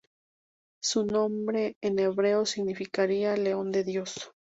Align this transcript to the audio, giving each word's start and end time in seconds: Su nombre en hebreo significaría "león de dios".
Su 0.81 1.05
nombre 1.05 1.75
en 1.79 1.99
hebreo 1.99 2.47
significaría 2.47 3.37
"león 3.37 3.71
de 3.71 3.83
dios". 3.83 4.31